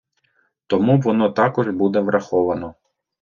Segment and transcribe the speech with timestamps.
[0.67, 2.75] Тому воно також буде враховано.